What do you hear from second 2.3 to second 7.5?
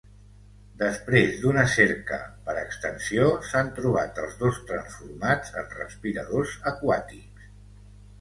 per extensió, s'han trobat els dos transformats en respiradors aquàtics.